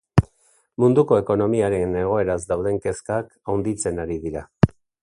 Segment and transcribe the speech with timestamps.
[0.83, 4.49] Munduko ekonomiaren egoeraz dauden kezkak handitzen ari dira.